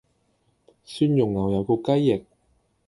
[0.03, 0.03] 蒜
[1.15, 2.25] 蓉牛油焗雞翼